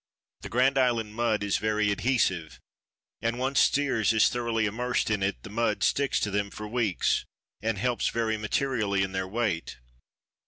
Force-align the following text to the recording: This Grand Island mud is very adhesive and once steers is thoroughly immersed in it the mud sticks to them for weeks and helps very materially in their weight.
This 0.41 0.49
Grand 0.49 0.79
Island 0.79 1.13
mud 1.13 1.43
is 1.43 1.57
very 1.59 1.91
adhesive 1.91 2.59
and 3.21 3.37
once 3.37 3.59
steers 3.59 4.13
is 4.13 4.29
thoroughly 4.29 4.65
immersed 4.65 5.11
in 5.11 5.21
it 5.21 5.43
the 5.43 5.49
mud 5.51 5.83
sticks 5.83 6.19
to 6.21 6.31
them 6.31 6.49
for 6.49 6.67
weeks 6.67 7.23
and 7.61 7.77
helps 7.77 8.07
very 8.09 8.35
materially 8.35 9.03
in 9.03 9.11
their 9.11 9.27
weight. 9.27 9.77